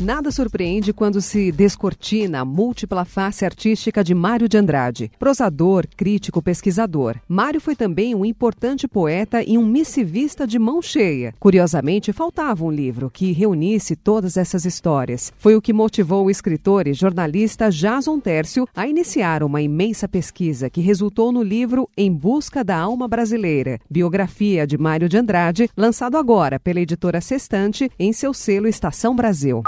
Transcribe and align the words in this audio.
Nada 0.00 0.32
surpreende 0.32 0.92
quando 0.92 1.20
se 1.20 1.52
descortina 1.52 2.40
a 2.40 2.44
múltipla 2.44 3.04
face 3.04 3.44
artística 3.44 4.02
de 4.02 4.12
Mário 4.12 4.48
de 4.48 4.58
Andrade. 4.58 5.08
Prosador, 5.20 5.86
crítico, 5.96 6.42
pesquisador. 6.42 7.16
Mário 7.28 7.60
foi 7.60 7.76
também 7.76 8.12
um 8.12 8.24
importante 8.24 8.88
poeta 8.88 9.40
e 9.40 9.56
um 9.56 9.64
missivista 9.64 10.48
de 10.48 10.58
mão 10.58 10.82
cheia. 10.82 11.32
Curiosamente, 11.38 12.12
faltava 12.12 12.64
um 12.64 12.72
livro 12.72 13.08
que 13.08 13.30
reunisse 13.30 13.94
todas 13.94 14.36
essas 14.36 14.64
histórias. 14.64 15.32
Foi 15.38 15.54
o 15.54 15.62
que 15.62 15.72
motivou 15.72 16.24
o 16.24 16.30
escritor 16.30 16.88
e 16.88 16.92
jornalista 16.92 17.70
Jason 17.70 18.18
Tércio 18.18 18.66
a 18.74 18.88
iniciar 18.88 19.44
uma 19.44 19.62
imensa 19.62 20.08
pesquisa 20.08 20.68
que 20.68 20.80
resultou 20.80 21.30
no 21.30 21.40
livro 21.40 21.88
Em 21.96 22.12
Busca 22.12 22.64
da 22.64 22.76
Alma 22.76 23.06
Brasileira, 23.06 23.78
biografia 23.88 24.66
de 24.66 24.76
Mário 24.76 25.08
de 25.08 25.16
Andrade, 25.16 25.70
lançado 25.76 26.16
agora 26.16 26.58
pela 26.58 26.80
editora 26.80 27.20
Sextante 27.20 27.88
em 27.96 28.12
seu 28.12 28.34
selo 28.34 28.66
Estação 28.66 29.14
Brasil. 29.14 29.62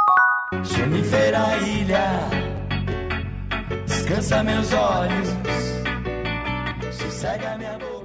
Somnífera 0.52 1.59
ilha, 1.59 2.30
descansa 3.84 4.45
meus 4.45 4.73
olhos, 4.73 5.28
sossega 6.92 7.59
minha 7.59 7.77
boca. 7.78 7.95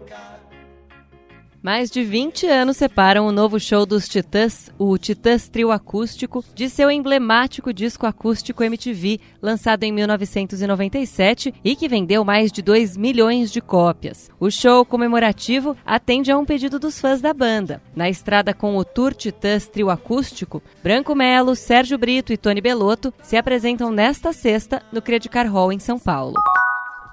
Mais 1.62 1.92
de 1.92 2.04
20 2.04 2.48
anos 2.48 2.78
separam 2.78 3.28
o 3.28 3.32
novo 3.32 3.60
show 3.60 3.86
dos 3.86 4.10
Titãs, 4.10 4.72
o 4.80 4.98
Titãs 4.98 5.48
Trio 5.48 5.72
Acústico, 5.72 6.44
de 6.56 6.68
seu 6.68 6.90
emblemático 6.90 7.72
disco 7.72 8.08
acústico 8.08 8.64
MTV, 8.64 9.20
lançado 9.40 9.84
em 9.84 9.92
1997 9.92 11.54
e 11.64 11.76
que 11.76 11.88
vendeu 11.88 12.26
mais 12.26 12.52
de 12.52 12.64
2 12.64 12.98
milhões 12.98 13.52
de 13.52 13.62
cópias. 13.62 14.32
O 14.40 14.50
show 14.50 14.84
comemorativo 14.84 15.78
atende 15.86 16.32
a 16.32 16.38
um 16.38 16.46
pedido 16.46 16.80
dos 16.80 17.00
fãs 17.00 17.22
da 17.22 17.32
banda. 17.32 17.80
Na 17.96 18.10
estrada 18.10 18.56
com 18.56 18.76
o 18.76 18.84
Tour 18.84 19.14
Titãs 19.14 19.68
Trio 19.68 19.92
Acústico, 19.92 20.64
Branco 20.82 21.14
Melo, 21.14 21.56
Sérgio 21.56 21.96
Brito 21.96 22.34
e 22.34 22.38
Tony 22.38 22.60
Belotto 22.60 23.14
se 23.22 23.38
apresentam 23.38 23.92
nesta 23.92 24.34
sexta 24.34 24.82
no 24.92 25.00
Credicar 25.00 25.48
Hall 25.48 25.72
em 25.72 25.78
São 25.78 26.00
Paulo. 26.00 26.34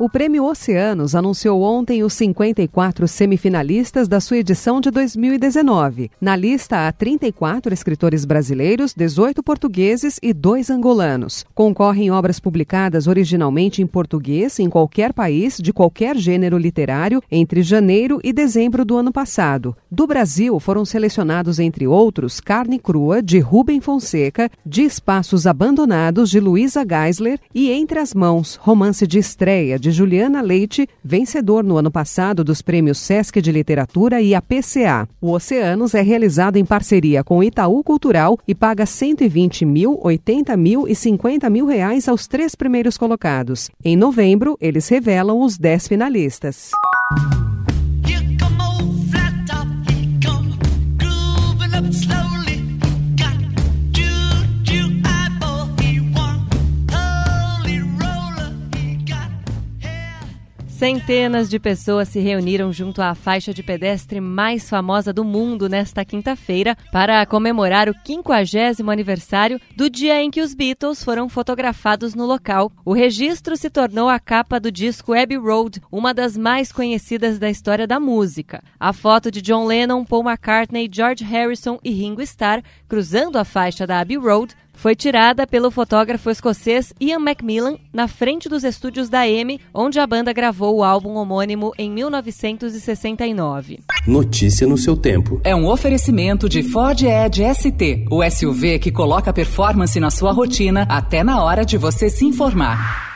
O 0.01 0.09
Prêmio 0.09 0.45
Oceanos 0.45 1.17
anunciou 1.17 1.61
ontem 1.61 2.05
os 2.05 2.13
54 2.13 3.09
semifinalistas 3.09 4.07
da 4.07 4.21
sua 4.21 4.37
edição 4.37 4.81
de 4.81 4.93
2019. 4.93 6.09
Na 6.21 6.37
lista 6.37 6.87
há 6.87 6.93
34 6.93 7.75
escritores 7.75 8.25
brasileiros, 8.25 8.95
18 8.95 9.43
portugueses 9.43 10.21
e 10.23 10.33
2 10.33 10.71
angolanos. 10.71 11.45
Concorrem 11.53 12.13
obras 12.13 12.39
publicadas 12.39 13.09
originalmente 13.09 13.83
em 13.83 13.89
português 13.89 14.61
em 14.61 14.71
qualquer 14.71 15.13
país, 15.13 15.59
de 15.61 15.73
qualquer 15.73 16.17
gênero 16.17 16.59
literário, 16.59 17.21
entre 17.29 17.61
janeiro 17.61 18.21
e 18.23 18.33
dezembro 18.33 18.85
do 18.85 18.97
ano 18.97 19.11
passado. 19.11 19.77
Do 19.91 20.07
Brasil 20.07 20.61
foram 20.61 20.85
selecionados, 20.85 21.59
entre 21.59 21.89
outros, 21.89 22.39
Carne 22.39 22.79
Crua, 22.79 23.21
de 23.21 23.41
Rubem 23.41 23.81
Fonseca, 23.81 24.49
De 24.65 24.83
Espaços 24.83 25.45
Abandonados, 25.45 26.31
de 26.31 26.39
Luísa 26.39 26.87
Geisler 26.89 27.41
e 27.53 27.73
Entre 27.73 27.99
as 27.99 28.15
Mãos, 28.15 28.55
romance 28.55 29.05
de 29.05 29.19
estreia 29.19 29.77
de 29.77 29.88
de 29.89 29.93
Juliana 29.93 30.43
Leite, 30.43 30.87
vencedor 31.03 31.65
no 31.65 31.79
ano 31.79 31.91
passado 31.91 32.45
dos 32.45 32.61
prêmios 32.61 32.99
Sesc 32.99 33.41
de 33.41 33.51
Literatura 33.51 34.21
e 34.21 34.35
a 34.35 34.43
PCA. 34.43 35.09
O 35.21 35.33
Oceanos 35.33 35.95
é 35.95 36.03
realizado 36.03 36.57
em 36.57 36.65
parceria 36.65 37.25
com 37.25 37.43
Itaú 37.43 37.83
Cultural 37.83 38.39
e 38.47 38.55
paga 38.55 38.85
120 38.85 39.65
mil, 39.65 39.99
80 40.03 40.57
mil 40.57 40.87
e 40.87 40.95
50 40.95 41.49
mil 41.49 41.67
reais 41.67 42.07
aos 42.07 42.27
três 42.27 42.55
primeiros 42.55 42.99
colocados. 42.99 43.71
Em 43.83 43.97
novembro, 43.97 44.59
eles 44.61 44.89
revelam 44.89 45.41
os 45.41 45.57
dez 45.57 45.89
finalistas. 45.89 46.71
Centenas 60.79 61.51
de 61.51 61.59
pessoas 61.59 62.07
se 62.07 62.21
reuniram 62.21 62.73
junto 62.73 63.03
à 63.03 63.13
faixa 63.13 63.53
de 63.53 63.65
pedestre 63.65 64.21
mais 64.21 64.71
famosa 64.71 65.13
do 65.13 65.25
mundo 65.25 65.69
nesta 65.69 66.05
quinta-feira 66.05 66.77
para 66.93 67.27
comemorar 67.27 67.89
o 67.89 67.95
50 68.07 68.89
aniversário 68.89 69.61
do 69.75 69.91
dia 69.91 70.23
em 70.23 70.31
que 70.31 70.41
os 70.41 70.55
Beatles 70.55 71.03
foram 71.03 71.29
fotografados 71.29 72.15
no 72.15 72.25
local. 72.25 72.71
O 72.85 72.93
registro 72.93 73.57
se 73.57 73.69
tornou 73.69 74.09
a 74.09 74.21
capa 74.21 74.61
do 74.61 74.71
disco 74.71 75.15
Abbey 75.15 75.37
Road, 75.37 75.83
uma 75.91 76.15
das 76.15 76.37
mais 76.37 76.71
conhecidas 76.71 77.41
da 77.41 77.51
história 77.51 77.85
da 77.85 77.99
música. 77.99 78.63
A 78.79 78.93
foto 78.93 79.33
de 79.33 79.43
John 79.43 79.67
Lennon, 79.67 80.05
Paul 80.05 80.29
McCartney, 80.29 80.89
George 80.89 81.25
Harrison 81.25 81.81
e 81.83 81.91
Ringo 81.91 82.23
Starr 82.23 82.63
cruzando 82.89 83.37
a 83.37 83.45
faixa 83.45 83.85
da 83.85 83.99
Abbey 83.99 84.17
Road 84.17 84.55
foi 84.79 84.95
tirada 84.95 85.45
pelo 85.45 85.73
fotógrafo 85.73 86.31
escocês 86.31 86.95
Ian 87.01 87.19
Macmillan 87.19 87.77
na 87.93 88.07
frente 88.07 88.49
dos 88.49 88.63
estúdios 88.63 89.09
da 89.09 89.29
EMI, 89.29 89.61
onde 89.75 89.99
a 89.99 90.07
banda 90.07 90.33
gravou 90.33 90.77
o 90.77 90.85
álbum 90.85 91.15
homônimo 91.17 91.73
em 91.77 91.91
1969. 91.91 93.81
Notícia 94.07 94.69
no 94.69 94.79
seu 94.79 94.97
tempo. 94.97 95.41
É 95.43 95.55
um 95.55 95.67
oferecimento 95.67 96.49
de 96.49 96.63
Ford 96.63 97.03
Edge 97.03 97.43
ST, 97.55 98.07
o 98.09 98.23
SUV 98.31 98.79
que 98.79 98.93
coloca 98.93 99.33
performance 99.33 99.99
na 99.99 100.13
sua 100.13 100.31
rotina 100.31 100.87
até 100.89 101.25
na 101.25 101.43
hora 101.43 101.65
de 101.65 101.77
você 101.77 102.09
se 102.09 102.25
informar. 102.25 103.08